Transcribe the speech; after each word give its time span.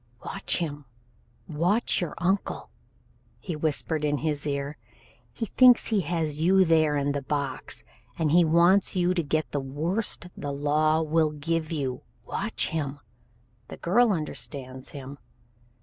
"Watch 0.25 0.57
him, 0.57 0.85
watch 1.47 2.01
your 2.01 2.15
uncle," 2.17 2.71
he 3.39 3.55
whispered 3.55 4.03
in 4.03 4.17
his 4.17 4.47
ear. 4.47 4.75
"He 5.31 5.45
thinks 5.45 5.85
he 5.89 6.01
has 6.01 6.41
you 6.41 6.65
there 6.65 6.97
in 6.97 7.11
the 7.11 7.21
box 7.21 7.83
and 8.17 8.31
he 8.31 8.43
wants 8.43 8.95
you 8.95 9.13
to 9.13 9.21
get 9.21 9.51
the 9.51 9.59
worst 9.61 10.29
the 10.35 10.51
law 10.51 11.03
will 11.03 11.29
give 11.29 11.71
you. 11.71 12.01
Watch 12.25 12.69
him! 12.69 12.99
The 13.67 13.77
girl 13.77 14.11
understands 14.11 14.89
him. 14.89 15.19